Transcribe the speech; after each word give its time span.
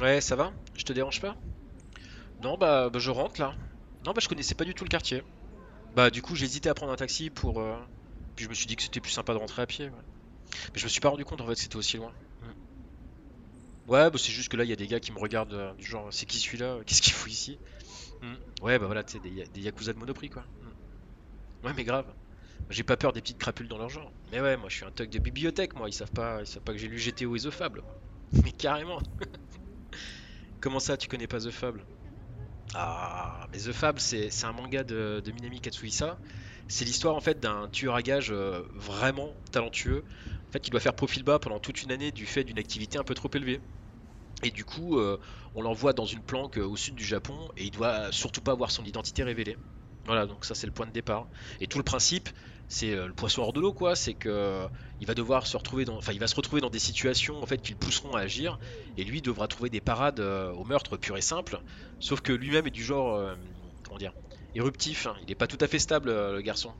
Ouais, 0.00 0.20
ça 0.20 0.36
va 0.36 0.52
Je 0.76 0.84
te 0.84 0.92
dérange 0.92 1.20
pas 1.20 1.36
Non, 2.42 2.56
bah, 2.58 2.90
bah, 2.90 2.98
je 2.98 3.10
rentre 3.10 3.40
là. 3.40 3.54
Non, 4.04 4.12
bah 4.12 4.20
je 4.20 4.28
connaissais 4.28 4.54
pas 4.54 4.64
du 4.64 4.74
tout 4.74 4.84
le 4.84 4.88
quartier. 4.88 5.22
Bah 5.96 6.10
du 6.10 6.20
coup 6.22 6.36
j'ai 6.36 6.44
hésité 6.44 6.68
à 6.68 6.74
prendre 6.74 6.92
un 6.92 6.96
taxi 6.96 7.30
pour... 7.30 7.60
euh, 7.60 7.76
Puis 8.36 8.44
je 8.44 8.50
me 8.50 8.54
suis 8.54 8.66
dit 8.66 8.76
que 8.76 8.82
c'était 8.82 9.00
plus 9.00 9.10
sympa 9.10 9.32
de 9.32 9.38
rentrer 9.38 9.62
à 9.62 9.66
pied. 9.66 9.86
ouais. 9.86 9.92
Mais 10.74 10.78
je 10.78 10.84
me 10.84 10.88
suis 10.88 11.00
pas 11.00 11.08
rendu 11.08 11.24
compte 11.24 11.40
en 11.40 11.46
fait 11.46 11.54
que 11.54 11.60
c'était 11.60 11.76
aussi 11.76 11.96
loin. 11.96 12.12
Mm. 12.42 13.90
Ouais, 13.90 14.10
bah 14.10 14.18
c'est 14.18 14.32
juste 14.32 14.48
que 14.50 14.56
là 14.56 14.64
il 14.64 14.70
y 14.70 14.72
a 14.72 14.76
des 14.76 14.86
gars 14.86 15.00
qui 15.00 15.12
me 15.12 15.18
regardent 15.18 15.54
euh, 15.54 15.72
du 15.74 15.86
genre 15.86 16.08
c'est 16.12 16.26
qui 16.26 16.38
celui-là 16.38 16.78
Qu'est-ce 16.86 17.02
qu'il 17.02 17.12
fout 17.14 17.32
ici 17.32 17.58
Mm. 18.22 18.34
Ouais, 18.62 18.78
bah 18.78 18.86
voilà, 18.86 19.04
tu 19.04 19.12
sais, 19.12 19.18
des, 19.20 19.28
ya- 19.30 19.44
des 19.52 19.60
yakuza 19.60 19.92
de 19.92 19.98
monoprix 19.98 20.30
quoi. 20.30 20.42
Mm. 20.62 21.66
Ouais, 21.66 21.72
mais 21.74 21.84
grave. 21.84 22.06
J'ai 22.70 22.82
pas 22.82 22.96
peur 22.96 23.12
des 23.12 23.20
petites 23.22 23.38
crapules 23.38 23.68
dans 23.68 23.78
leur 23.78 23.88
genre. 23.88 24.12
Mais 24.30 24.40
ouais, 24.40 24.56
moi 24.56 24.68
je 24.68 24.76
suis 24.76 24.84
un 24.84 24.90
thug 24.90 25.10
de 25.10 25.18
bibliothèque, 25.18 25.74
moi. 25.76 25.88
Ils 25.88 25.92
savent 25.92 26.10
pas, 26.10 26.40
ils 26.40 26.46
savent 26.46 26.62
pas 26.62 26.72
que 26.72 26.78
j'ai 26.78 26.88
lu 26.88 26.98
GTO 26.98 27.36
et 27.36 27.40
The 27.40 27.50
Fable. 27.50 27.82
Mais 28.44 28.52
carrément. 28.52 29.00
Comment 30.60 30.80
ça, 30.80 30.96
tu 30.96 31.08
connais 31.08 31.26
pas 31.28 31.40
The 31.40 31.50
Fable? 31.50 31.86
Ah, 32.74 33.46
mais 33.52 33.58
The 33.58 33.72
Fable, 33.72 34.00
c'est 34.00 34.44
un 34.44 34.52
manga 34.52 34.84
de, 34.84 35.22
Minami 35.32 35.60
Katsuhisa. 35.60 36.20
C'est 36.68 36.84
l'histoire 36.84 37.14
en 37.14 37.20
fait 37.20 37.38
d'un 37.40 37.68
tueur 37.68 37.94
à 37.94 38.02
gages 38.02 38.32
euh, 38.32 38.62
vraiment 38.74 39.36
talentueux. 39.52 40.04
En 40.48 40.52
fait, 40.52 40.60
qui 40.60 40.70
doit 40.70 40.80
faire 40.80 40.94
profil 40.94 41.22
bas 41.22 41.38
pendant 41.38 41.60
toute 41.60 41.82
une 41.82 41.92
année 41.92 42.12
du 42.12 42.26
fait 42.26 42.44
d'une 42.44 42.58
activité 42.58 42.98
un 42.98 43.04
peu 43.04 43.14
trop 43.14 43.30
élevée. 43.34 43.60
Et 44.42 44.50
du 44.50 44.64
coup, 44.64 44.98
euh, 44.98 45.18
on 45.54 45.62
l'envoie 45.62 45.92
dans 45.92 46.06
une 46.06 46.22
planque 46.22 46.58
euh, 46.58 46.66
au 46.66 46.76
sud 46.76 46.94
du 46.94 47.04
Japon 47.04 47.50
et 47.56 47.64
il 47.64 47.70
doit 47.70 48.12
surtout 48.12 48.40
pas 48.42 48.52
avoir 48.52 48.70
son 48.70 48.84
identité 48.84 49.22
révélée. 49.22 49.56
Voilà, 50.06 50.26
donc 50.26 50.44
ça 50.44 50.54
c'est 50.54 50.66
le 50.66 50.72
point 50.72 50.86
de 50.86 50.92
départ. 50.92 51.28
Et 51.60 51.66
tout 51.66 51.78
le 51.78 51.84
principe, 51.84 52.28
c'est 52.68 52.92
euh, 52.92 53.06
le 53.08 53.12
poisson 53.12 53.42
hors 53.42 53.52
de 53.52 53.60
l'eau, 53.60 53.72
quoi. 53.72 53.96
C'est 53.96 54.14
que 54.14 54.28
euh, 54.28 54.68
il 55.00 55.06
va 55.06 55.14
devoir 55.14 55.46
se 55.46 55.56
retrouver 55.56 55.84
dans, 55.84 56.00
des 56.70 56.78
situations 56.78 57.42
en 57.42 57.46
fait 57.46 57.60
qui 57.60 57.72
le 57.72 57.76
pousseront 57.78 58.14
à 58.14 58.20
agir, 58.20 58.58
et 58.96 59.04
lui 59.04 59.20
devra 59.22 59.48
trouver 59.48 59.68
des 59.70 59.80
parades 59.80 60.20
euh, 60.20 60.50
au 60.52 60.64
meurtre 60.64 60.96
pur 60.96 61.16
et 61.16 61.20
simple. 61.22 61.60
Sauf 61.98 62.20
que 62.20 62.32
lui-même 62.32 62.66
est 62.66 62.70
du 62.70 62.84
genre, 62.84 63.34
comment 63.82 63.98
dire, 63.98 64.12
éruptif. 64.54 65.06
hein. 65.06 65.16
Il 65.22 65.28
n'est 65.28 65.34
pas 65.34 65.46
tout 65.46 65.58
à 65.60 65.66
fait 65.66 65.78
stable, 65.78 66.10
le 66.10 66.40
garçon. 66.42 66.74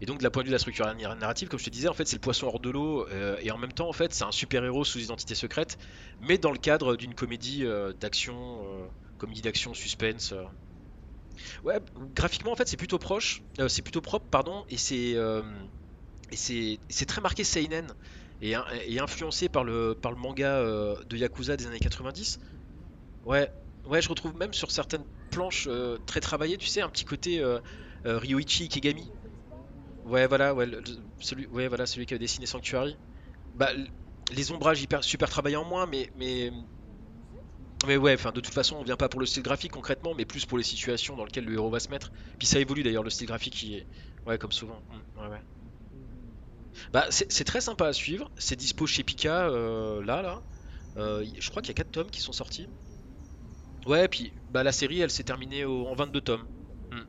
Et 0.00 0.06
donc, 0.06 0.18
de 0.18 0.24
la 0.24 0.30
point 0.30 0.42
de 0.42 0.48
vue 0.48 0.50
de 0.50 0.54
la 0.54 0.58
structure 0.58 0.86
narr- 0.86 1.16
narrative, 1.18 1.48
comme 1.48 1.60
je 1.60 1.64
te 1.66 1.70
disais, 1.70 1.88
en 1.88 1.94
fait, 1.94 2.06
c'est 2.06 2.16
le 2.16 2.20
poisson 2.20 2.46
hors 2.48 2.60
de 2.60 2.70
l'eau, 2.70 3.06
et 3.40 3.50
en 3.50 3.58
même 3.58 3.72
temps, 3.72 3.88
en 3.88 3.92
fait, 3.92 4.12
c'est 4.14 4.24
un 4.24 4.32
super-héros 4.32 4.84
sous 4.84 4.98
identité 5.00 5.34
secrète, 5.34 5.78
mais 6.20 6.38
dans 6.38 6.50
le 6.52 6.58
cadre 6.58 6.96
d'une 6.96 7.14
comédie 7.14 7.64
d'action, 8.00 8.90
comédie 9.18 9.42
d'action, 9.42 9.74
suspense. 9.74 10.34
Ouais, 11.64 11.80
graphiquement, 11.96 12.52
en 12.52 12.56
fait, 12.56 12.68
c'est 12.68 12.76
plutôt 12.76 12.98
proche, 12.98 13.44
euh, 13.60 13.68
c'est 13.68 13.82
plutôt 13.82 14.00
propre, 14.00 14.28
pardon, 14.30 14.64
et 14.68 14.76
c'est 14.76 15.14
euh, 15.16 15.42
et 16.30 16.36
c'est 16.36 16.80
c'est 16.90 17.06
très 17.06 17.20
marqué 17.20 17.44
seinen 17.44 17.94
et, 18.40 18.54
in- 18.54 18.66
et 18.86 19.00
influencé 19.00 19.48
par 19.48 19.64
le 19.64 19.94
par 19.94 20.12
le 20.12 20.18
manga 20.18 20.58
euh, 20.58 20.96
de 21.06 21.16
Yakuza 21.16 21.56
des 21.56 21.66
années 21.66 21.80
90. 21.80 22.38
Ouais, 23.24 23.50
ouais, 23.86 24.02
je 24.02 24.08
retrouve 24.10 24.36
même 24.36 24.54
sur 24.54 24.70
certaines 24.72 25.06
planches 25.30 25.68
très 26.06 26.20
travaillées, 26.20 26.58
tu 26.58 26.68
sais, 26.68 26.82
un 26.82 26.90
petit 26.90 27.04
côté 27.06 27.42
Ryoichi 28.04 28.64
Ikegami. 28.64 29.12
Ouais, 30.04 30.26
voilà, 30.26 30.54
ouais, 30.54 30.66
celui, 31.20 31.46
ouais, 31.48 31.68
voilà, 31.68 31.86
celui 31.86 32.06
qui 32.06 32.14
a 32.14 32.18
dessiné 32.18 32.46
Sanctuary. 32.46 32.98
Bah, 33.54 33.70
les 34.30 34.52
ombrages 34.52 34.84
super 35.02 35.30
travaillés 35.30 35.56
en 35.56 35.64
moins, 35.64 35.86
mais 35.86 36.10
mais 36.14 36.50
mais 37.86 37.96
ouais, 37.96 38.14
enfin 38.14 38.32
de 38.32 38.40
toute 38.40 38.54
façon, 38.54 38.76
on 38.76 38.82
vient 38.84 38.96
pas 38.96 39.08
pour 39.08 39.20
le 39.20 39.26
style 39.26 39.42
graphique 39.42 39.72
concrètement, 39.72 40.14
mais 40.14 40.24
plus 40.24 40.46
pour 40.46 40.58
les 40.58 40.64
situations 40.64 41.16
dans 41.16 41.24
lesquelles 41.24 41.44
le 41.44 41.54
héros 41.54 41.70
va 41.70 41.80
se 41.80 41.90
mettre. 41.90 42.12
Puis 42.38 42.46
ça 42.48 42.58
évolue 42.60 42.82
d'ailleurs 42.82 43.02
le 43.02 43.10
style 43.10 43.26
graphique 43.26 43.54
qui 43.54 43.74
est 43.76 43.88
ouais 44.26 44.38
comme 44.38 44.52
souvent. 44.52 44.82
Mm, 44.88 45.20
ouais, 45.20 45.28
ouais. 45.28 45.42
Bah 46.92 47.06
c'est 47.10 47.44
très 47.44 47.60
sympa 47.60 47.86
à 47.86 47.92
suivre. 47.92 48.30
C'est 48.36 48.56
dispo 48.56 48.86
chez 48.86 49.02
Pika 49.04 49.48
euh, 49.48 50.02
là 50.04 50.22
là. 50.22 50.42
Euh, 50.96 51.24
je 51.38 51.50
crois 51.50 51.62
qu'il 51.62 51.70
y 51.70 51.72
a 51.72 51.74
4 51.74 51.90
tomes 51.92 52.10
qui 52.10 52.20
sont 52.20 52.32
sortis. 52.32 52.68
Ouais, 53.86 54.08
puis 54.08 54.32
bah 54.48 54.62
la 54.64 54.72
série 54.72 55.00
elle 55.00 55.10
s'est 55.10 55.22
terminée 55.24 55.64
en 55.64 55.94
22 55.94 56.20
tomes. 56.20 56.48
Mm. 56.90 57.02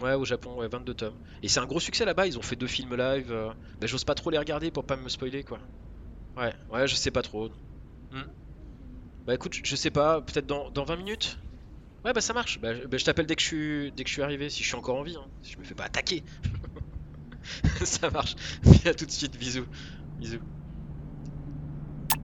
Ouais, 0.00 0.12
au 0.14 0.24
Japon, 0.24 0.54
ouais, 0.56 0.68
22 0.68 0.94
tomes. 0.94 1.18
Et 1.42 1.48
c'est 1.48 1.58
un 1.60 1.66
gros 1.66 1.80
succès 1.80 2.04
là-bas, 2.04 2.26
ils 2.26 2.38
ont 2.38 2.42
fait 2.42 2.54
deux 2.56 2.66
films 2.66 2.94
live. 2.96 3.32
euh, 3.32 3.52
Bah, 3.80 3.86
j'ose 3.86 4.04
pas 4.04 4.14
trop 4.14 4.30
les 4.30 4.38
regarder 4.38 4.70
pour 4.70 4.84
pas 4.84 4.96
me 4.96 5.08
spoiler 5.08 5.42
quoi. 5.42 5.60
Ouais, 6.36 6.54
ouais, 6.70 6.88
je 6.88 6.96
sais 6.96 7.10
pas 7.12 7.22
trop. 7.22 7.50
Mm. 8.12 8.22
Bah 9.26 9.34
écoute, 9.34 9.58
je 9.64 9.76
sais 9.76 9.90
pas, 9.90 10.22
peut-être 10.22 10.46
dans, 10.46 10.70
dans 10.70 10.84
20 10.84 10.96
minutes? 10.96 11.38
Ouais, 12.04 12.12
bah 12.14 12.20
ça 12.22 12.34
marche. 12.34 12.60
Bah, 12.60 12.74
je 12.74 12.86
bah, 12.86 12.98
t'appelle 12.98 13.26
dès 13.26 13.36
que 13.36 13.42
je 13.42 13.46
suis, 14.06 14.22
arrivé, 14.22 14.50
si 14.50 14.62
je 14.64 14.68
suis 14.68 14.76
encore 14.76 14.96
en 14.98 15.04
vie, 15.04 15.16
hein. 15.16 15.30
Si 15.42 15.52
je 15.54 15.60
me 15.60 15.64
fais 15.64 15.74
pas 15.74 15.84
attaquer. 15.86 16.24
Ça 17.84 18.10
marche. 18.10 18.34
À 18.84 18.94
tout 18.94 19.06
de 19.06 19.10
suite, 19.10 19.36
bisous. 19.36 19.66
Bisous. 20.18 20.40